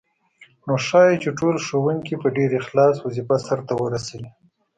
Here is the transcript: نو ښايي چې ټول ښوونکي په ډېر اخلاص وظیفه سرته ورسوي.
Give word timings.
نو 0.67 0.73
ښايي 0.85 1.15
چې 1.23 1.29
ټول 1.39 1.55
ښوونکي 1.65 2.15
په 2.21 2.27
ډېر 2.37 2.51
اخلاص 2.61 2.95
وظیفه 3.05 3.37
سرته 3.47 3.73
ورسوي. 3.77 4.29